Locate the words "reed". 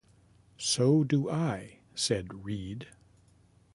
2.43-2.87